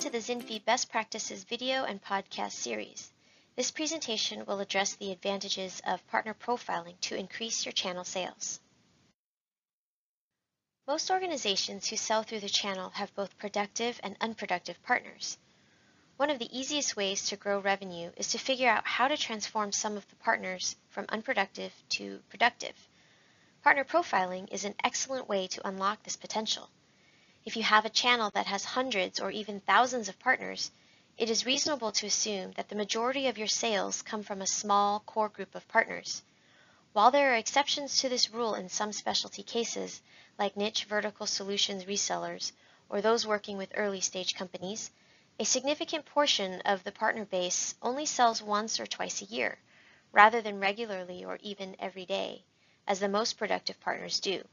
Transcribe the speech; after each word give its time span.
Zinfi 0.00 0.64
Best 0.64 0.90
Practices 0.90 1.44
video 1.44 1.84
and 1.84 2.02
podcast 2.02 2.52
series. 2.52 3.12
This 3.54 3.70
presentation 3.70 4.46
will 4.46 4.60
address 4.60 4.94
the 4.94 5.12
advantages 5.12 5.82
of 5.86 6.06
partner 6.08 6.32
profiling 6.32 6.98
to 7.02 7.16
increase 7.16 7.66
your 7.66 7.72
channel 7.72 8.04
sales. 8.04 8.60
Most 10.88 11.10
organizations 11.10 11.86
who 11.86 11.96
sell 11.96 12.22
through 12.22 12.40
the 12.40 12.48
channel 12.48 12.90
have 12.90 13.14
both 13.14 13.36
productive 13.36 14.00
and 14.02 14.16
unproductive 14.22 14.82
partners. 14.82 15.36
One 16.16 16.30
of 16.30 16.38
the 16.38 16.58
easiest 16.58 16.96
ways 16.96 17.26
to 17.26 17.36
grow 17.36 17.58
revenue 17.60 18.10
is 18.16 18.28
to 18.28 18.38
figure 18.38 18.70
out 18.70 18.86
how 18.86 19.06
to 19.06 19.18
transform 19.18 19.70
some 19.70 19.98
of 19.98 20.08
the 20.08 20.16
partners 20.16 20.76
from 20.88 21.04
unproductive 21.10 21.74
to 21.90 22.20
productive. 22.30 22.88
Partner 23.62 23.84
profiling 23.84 24.50
is 24.50 24.64
an 24.64 24.74
excellent 24.82 25.28
way 25.28 25.46
to 25.48 25.68
unlock 25.68 26.02
this 26.02 26.16
potential. 26.16 26.70
If 27.50 27.56
you 27.56 27.64
have 27.64 27.84
a 27.84 27.90
channel 27.90 28.30
that 28.34 28.46
has 28.46 28.64
hundreds 28.64 29.18
or 29.18 29.32
even 29.32 29.58
thousands 29.58 30.08
of 30.08 30.20
partners, 30.20 30.70
it 31.18 31.28
is 31.28 31.44
reasonable 31.44 31.90
to 31.90 32.06
assume 32.06 32.52
that 32.52 32.68
the 32.68 32.76
majority 32.76 33.26
of 33.26 33.38
your 33.38 33.48
sales 33.48 34.02
come 34.02 34.22
from 34.22 34.40
a 34.40 34.46
small 34.46 35.00
core 35.00 35.28
group 35.28 35.56
of 35.56 35.66
partners. 35.66 36.22
While 36.92 37.10
there 37.10 37.32
are 37.32 37.36
exceptions 37.36 37.98
to 37.98 38.08
this 38.08 38.30
rule 38.30 38.54
in 38.54 38.68
some 38.68 38.92
specialty 38.92 39.42
cases, 39.42 40.00
like 40.38 40.56
niche 40.56 40.84
vertical 40.84 41.26
solutions 41.26 41.86
resellers 41.86 42.52
or 42.88 43.00
those 43.00 43.26
working 43.26 43.56
with 43.56 43.72
early 43.74 44.00
stage 44.00 44.36
companies, 44.36 44.92
a 45.40 45.44
significant 45.44 46.06
portion 46.06 46.60
of 46.60 46.84
the 46.84 46.92
partner 46.92 47.24
base 47.24 47.74
only 47.82 48.06
sells 48.06 48.40
once 48.40 48.78
or 48.78 48.86
twice 48.86 49.22
a 49.22 49.24
year, 49.24 49.58
rather 50.12 50.40
than 50.40 50.60
regularly 50.60 51.24
or 51.24 51.36
even 51.42 51.74
every 51.80 52.06
day, 52.06 52.44
as 52.86 53.00
the 53.00 53.08
most 53.08 53.38
productive 53.38 53.80
partners 53.80 54.20
do. 54.20 54.46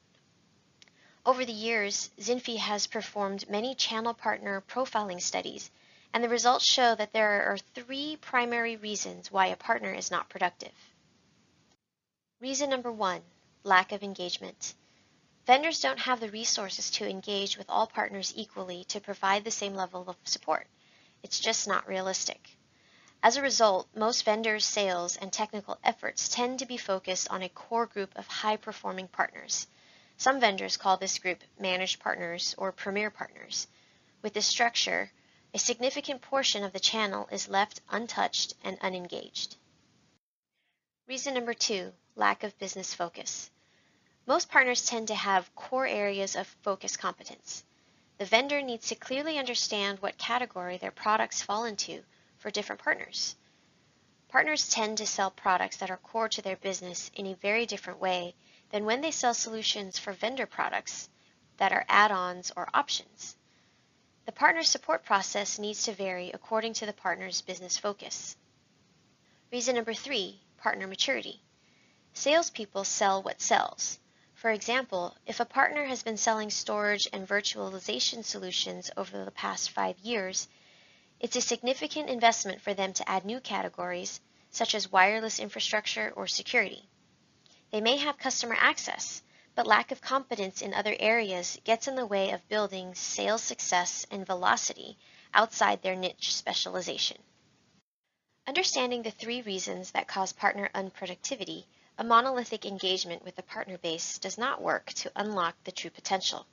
Over 1.28 1.44
the 1.44 1.52
years, 1.52 2.10
Zinfi 2.18 2.56
has 2.56 2.88
performed 2.88 3.50
many 3.50 3.76
channel 3.76 4.14
partner 4.14 4.62
profiling 4.62 5.22
studies, 5.22 5.70
and 6.14 6.24
the 6.24 6.30
results 6.30 6.64
show 6.64 6.96
that 6.96 7.12
there 7.12 7.52
are 7.52 7.58
three 7.58 8.16
primary 8.16 8.78
reasons 8.78 9.30
why 9.30 9.48
a 9.48 9.58
partner 9.58 9.92
is 9.92 10.10
not 10.10 10.30
productive. 10.30 10.72
Reason 12.40 12.70
number 12.70 12.94
one, 12.94 13.24
lack 13.64 13.92
of 13.92 14.04
engagement. 14.04 14.74
Vendors 15.46 15.82
don't 15.82 16.00
have 16.00 16.22
the 16.22 16.32
resources 16.32 16.90
to 16.92 17.10
engage 17.10 17.58
with 17.58 17.70
all 17.70 17.88
partners 17.88 18.32
equally 18.34 18.86
to 18.86 19.02
provide 19.02 19.44
the 19.44 19.52
same 19.52 19.76
level 19.76 20.10
of 20.10 20.16
support. 20.24 20.66
It's 21.24 21.42
just 21.42 21.68
not 21.68 21.90
realistic. 21.90 22.58
As 23.22 23.36
a 23.36 23.42
result, 23.42 23.90
most 23.94 24.24
vendors' 24.24 24.64
sales 24.64 25.18
and 25.18 25.34
technical 25.34 25.78
efforts 25.84 26.30
tend 26.30 26.60
to 26.60 26.66
be 26.66 26.78
focused 26.78 27.28
on 27.30 27.44
a 27.44 27.50
core 27.50 27.86
group 27.86 28.18
of 28.18 28.28
high 28.28 28.56
performing 28.56 29.10
partners 29.10 29.68
some 30.18 30.40
vendors 30.40 30.78
call 30.78 30.98
this 30.98 31.20
group 31.20 31.44
managed 31.60 32.00
partners 32.00 32.56
or 32.58 32.72
premier 32.72 33.12
partners. 33.12 33.68
With 34.24 34.34
this 34.34 34.48
structure, 34.48 35.12
a 35.54 35.60
significant 35.60 36.22
portion 36.22 36.64
of 36.64 36.74
the 36.74 36.80
channel 36.80 37.30
is 37.32 37.48
left 37.48 37.82
untouched 37.90 38.56
and 38.64 38.78
unengaged. 38.82 39.56
Reason 41.08 41.34
number 41.34 41.54
two, 41.54 41.94
lack 42.16 42.44
of 42.44 42.58
business 42.58 42.96
focus. 42.96 43.52
Most 44.26 44.50
partners 44.50 44.86
tend 44.86 45.08
to 45.08 45.16
have 45.16 45.56
core 45.56 45.88
areas 45.88 46.36
of 46.36 46.48
focus 46.64 46.98
competence. 46.98 47.64
The 48.18 48.26
vendor 48.26 48.62
needs 48.62 48.88
to 48.88 48.96
clearly 48.96 49.38
understand 49.38 50.00
what 50.00 50.18
category 50.18 50.78
their 50.78 50.92
products 50.92 51.44
fall 51.44 51.64
into 51.64 52.04
for 52.40 52.50
different 52.50 52.82
partners. 52.82 53.36
Partners 54.30 54.68
tend 54.68 54.98
to 54.98 55.06
sell 55.06 55.30
products 55.32 55.78
that 55.78 55.92
are 55.92 55.98
core 55.98 56.28
to 56.30 56.42
their 56.42 56.58
business 56.58 57.12
in 57.14 57.28
a 57.28 57.36
very 57.36 57.66
different 57.66 58.00
way 58.00 58.36
than 58.72 58.86
when 58.86 59.02
they 59.02 59.12
sell 59.12 59.34
solutions 59.34 59.98
for 59.98 60.14
vendor 60.14 60.46
products 60.46 61.10
that 61.58 61.72
are 61.72 61.86
add-ons 61.88 62.52
or 62.56 62.70
options. 62.74 63.36
The 64.26 64.32
partner 64.32 64.64
support 64.64 65.06
process 65.06 65.58
needs 65.58 65.84
to 65.84 65.94
vary 65.94 66.32
according 66.32 66.74
to 66.74 66.86
the 66.86 66.94
partner's 66.94 67.42
business 67.42 67.78
focus. 67.78 68.36
Reason 69.52 69.76
number 69.76 69.94
three, 69.94 70.42
partner 70.58 70.88
maturity. 70.88 71.42
Salespeople 72.14 72.84
sell 72.84 73.24
what 73.24 73.42
sells. 73.42 74.00
For 74.34 74.52
example, 74.52 75.16
if 75.26 75.40
a 75.40 75.46
partner 75.46 75.86
has 75.86 76.04
been 76.04 76.18
selling 76.18 76.50
storage 76.50 77.08
and 77.14 77.28
virtualization 77.28 78.24
solutions 78.24 78.92
over 78.98 79.24
the 79.24 79.32
past 79.32 79.72
five 79.72 79.98
years, 80.00 80.48
it's 81.20 81.36
a 81.36 81.42
significant 81.42 82.10
investment 82.10 82.62
for 82.62 82.74
them 82.74 82.94
to 82.94 83.10
add 83.10 83.26
new 83.26 83.40
categories, 83.40 84.20
such 84.52 84.76
as 84.76 84.92
wireless 84.92 85.40
infrastructure 85.40 86.14
or 86.16 86.28
security. 86.28 86.88
They 87.72 87.82
may 87.82 87.98
have 87.98 88.18
customer 88.18 88.56
access, 88.58 89.22
but 89.54 89.68
lack 89.68 89.92
of 89.92 90.00
competence 90.00 90.62
in 90.62 90.74
other 90.74 90.96
areas 91.00 91.58
gets 91.64 91.88
in 91.88 91.96
the 91.96 92.06
way 92.06 92.32
of 92.32 92.48
building 92.48 92.96
sales 92.96 93.44
success 93.44 94.06
and 94.10 94.26
velocity 94.26 94.98
outside 95.34 95.82
their 95.82 95.96
niche 95.96 96.34
specialization. 96.34 97.18
Understanding 98.48 99.02
the 99.02 99.12
three 99.12 99.42
reasons 99.42 99.92
that 99.92 100.08
cause 100.08 100.32
partner 100.32 100.70
unproductivity, 100.74 101.66
a 101.98 102.04
monolithic 102.04 102.66
engagement 102.66 103.26
with 103.26 103.36
the 103.36 103.44
partner 103.44 103.78
base 103.78 104.18
does 104.20 104.38
not 104.38 104.62
work 104.62 104.94
to 104.94 105.12
unlock 105.18 105.62
the 105.66 105.72
true 105.74 105.90
potential. 105.90 106.46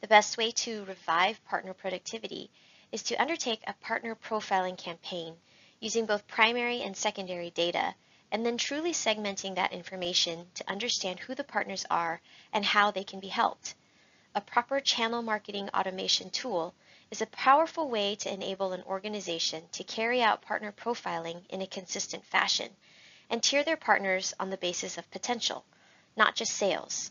The 0.00 0.08
best 0.08 0.36
way 0.36 0.50
to 0.50 0.84
revive 0.86 1.44
partner 1.44 1.74
productivity 1.74 2.50
is 2.90 3.04
to 3.04 3.20
undertake 3.20 3.62
a 3.66 3.74
partner 3.74 4.16
profiling 4.16 4.76
campaign 4.76 5.36
using 5.78 6.06
both 6.06 6.26
primary 6.26 6.82
and 6.82 6.96
secondary 6.96 7.50
data 7.50 7.94
and 8.30 8.44
then 8.44 8.58
truly 8.58 8.92
segmenting 8.92 9.54
that 9.54 9.72
information 9.72 10.46
to 10.54 10.70
understand 10.70 11.18
who 11.20 11.34
the 11.34 11.44
partners 11.44 11.86
are 11.90 12.20
and 12.52 12.64
how 12.64 12.90
they 12.90 13.04
can 13.04 13.20
be 13.20 13.28
helped. 13.28 13.74
A 14.34 14.40
proper 14.40 14.80
channel 14.80 15.22
marketing 15.22 15.70
automation 15.70 16.30
tool 16.30 16.74
is 17.10 17.22
a 17.22 17.26
powerful 17.26 17.88
way 17.88 18.14
to 18.16 18.32
enable 18.32 18.72
an 18.72 18.82
organization 18.82 19.68
to 19.72 19.82
carry 19.82 20.22
out 20.22 20.42
partner 20.42 20.70
profiling 20.72 21.46
in 21.48 21.62
a 21.62 21.66
consistent 21.66 22.24
fashion 22.26 22.76
and 23.30 23.42
tier 23.42 23.64
their 23.64 23.76
partners 23.76 24.34
on 24.38 24.50
the 24.50 24.56
basis 24.58 24.98
of 24.98 25.10
potential, 25.10 25.64
not 26.16 26.34
just 26.34 26.52
sales. 26.52 27.10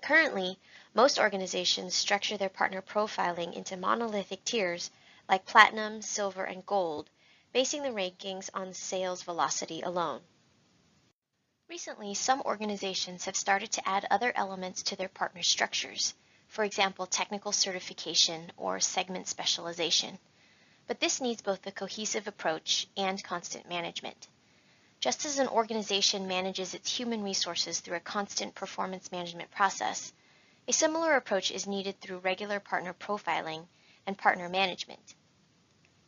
Currently, 0.00 0.58
most 0.94 1.18
organizations 1.18 1.94
structure 1.94 2.36
their 2.36 2.48
partner 2.48 2.80
profiling 2.80 3.52
into 3.52 3.76
monolithic 3.76 4.44
tiers 4.44 4.90
like 5.28 5.46
platinum, 5.46 6.02
silver, 6.02 6.44
and 6.44 6.64
gold 6.64 7.10
basing 7.54 7.84
the 7.84 7.88
rankings 7.88 8.50
on 8.52 8.74
sales 8.74 9.22
velocity 9.22 9.80
alone. 9.80 10.20
Recently, 11.68 12.12
some 12.12 12.42
organizations 12.42 13.26
have 13.26 13.36
started 13.36 13.70
to 13.70 13.88
add 13.88 14.08
other 14.10 14.32
elements 14.34 14.82
to 14.82 14.96
their 14.96 15.08
partner 15.08 15.44
structures, 15.44 16.14
for 16.48 16.64
example, 16.64 17.06
technical 17.06 17.52
certification 17.52 18.50
or 18.56 18.80
segment 18.80 19.28
specialization. 19.28 20.18
But 20.88 20.98
this 20.98 21.20
needs 21.20 21.42
both 21.42 21.64
a 21.64 21.70
cohesive 21.70 22.26
approach 22.26 22.88
and 22.96 23.22
constant 23.22 23.68
management. 23.68 24.26
Just 24.98 25.24
as 25.24 25.38
an 25.38 25.46
organization 25.46 26.26
manages 26.26 26.74
its 26.74 26.90
human 26.90 27.22
resources 27.22 27.78
through 27.78 27.98
a 27.98 28.00
constant 28.00 28.56
performance 28.56 29.12
management 29.12 29.52
process, 29.52 30.12
a 30.66 30.72
similar 30.72 31.14
approach 31.14 31.52
is 31.52 31.68
needed 31.68 32.00
through 32.00 32.18
regular 32.18 32.58
partner 32.58 32.94
profiling 32.94 33.64
and 34.08 34.18
partner 34.18 34.48
management. 34.48 35.14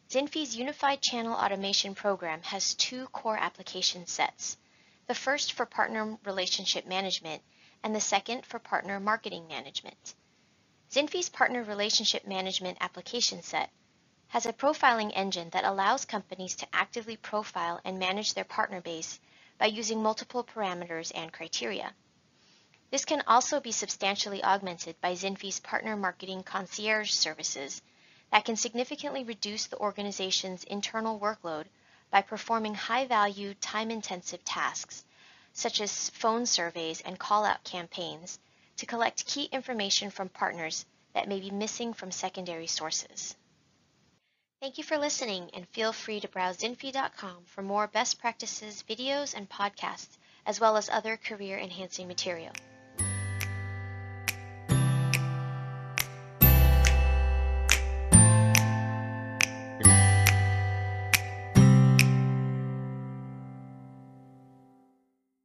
Zinfi's 0.09 0.55
Unified 0.55 1.03
Channel 1.03 1.35
Automation 1.35 1.97
program 1.97 2.41
has 2.45 2.75
two 2.75 3.09
core 3.09 3.37
application 3.37 4.07
sets, 4.07 4.57
the 5.09 5.17
first 5.17 5.53
for 5.53 5.67
partner 5.67 6.17
relationship 6.25 6.87
management 6.87 7.43
and 7.83 7.93
the 7.93 8.01
second 8.01 8.47
for 8.47 8.61
partner 8.61 9.01
marketing 9.01 9.49
management. 9.49 10.15
Zinfi's 10.93 11.29
Partner 11.29 11.65
Relationship 11.65 12.25
Management 12.25 12.79
application 12.81 13.43
set 13.43 13.69
has 14.29 14.47
a 14.47 14.53
profiling 14.53 15.11
engine 15.13 15.51
that 15.51 15.65
allows 15.65 16.05
companies 16.05 16.55
to 16.55 16.69
actively 16.73 17.17
profile 17.17 17.81
and 17.85 17.99
manage 17.99 18.35
their 18.35 18.45
partner 18.45 18.81
base 18.81 19.19
by 19.59 19.67
using 19.67 20.01
multiple 20.01 20.45
parameters 20.45 21.11
and 21.17 21.33
criteria. 21.33 21.93
This 22.93 23.05
can 23.05 23.25
also 23.27 23.59
be 23.59 23.73
substantially 23.73 24.45
augmented 24.45 25.01
by 25.01 25.15
Zinfi's 25.15 25.59
Partner 25.59 25.97
Marketing 25.97 26.45
Concierge 26.45 27.11
services 27.11 27.83
that 28.31 28.45
can 28.45 28.57
significantly 28.57 29.25
reduce 29.25 29.67
the 29.67 29.79
organization's 29.79 30.65
internal 30.65 31.19
workload 31.19 31.65
by 32.11 32.23
performing 32.23 32.75
high-value, 32.75 33.55
time-intensive 33.55 34.45
tasks, 34.45 35.05
such 35.53 35.81
as 35.81 36.11
phone 36.11 36.47
surveys 36.47 37.01
and 37.01 37.19
call-out 37.19 37.65
campaigns, 37.65 38.39
to 38.77 38.87
collect 38.87 39.27
key 39.27 39.45
information 39.53 40.11
from 40.11 40.29
partners 40.29 40.85
that 41.15 41.29
may 41.29 41.41
be 41.41 41.51
missing 41.51 41.95
from 41.95 42.11
secondary 42.11 42.67
sources. 42.67 43.35
Thank 44.61 44.79
you 44.79 44.85
for 44.85 44.99
listening 44.99 45.51
and 45.55 45.69
feel 45.69 45.93
free 45.93 46.21
to 46.21 46.29
browse 46.29 46.59
Zinfi.com 46.59 47.45
for 47.47 47.63
more 47.63 47.87
best 47.87 48.19
practices 48.19 48.85
videos 48.89 49.35
and 49.35 49.49
podcasts, 49.49 50.17
as 50.45 50.61
well 50.61 50.77
as 50.77 50.89
other 50.89 51.17
career 51.17 51.59
enhancing 51.59 52.09
material. 52.09 52.53